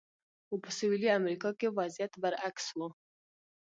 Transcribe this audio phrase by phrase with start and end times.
[0.47, 2.79] خو په سویلي امریکا کې وضعیت برعکس و.